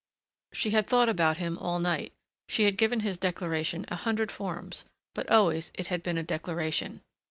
She 0.51 0.71
had 0.71 0.87
thought 0.87 1.09
about 1.09 1.37
him 1.37 1.59
all 1.59 1.77
night. 1.77 2.11
She 2.49 2.63
had 2.63 2.75
given 2.75 3.01
his 3.01 3.19
declaration 3.19 3.85
a 3.89 3.97
hundred 3.97 4.31
forms 4.31 4.85
but 5.13 5.29
always 5.29 5.69
it 5.75 5.89
had 5.93 6.01
been 6.01 6.17
a 6.17 6.23
declaration. 6.23 7.01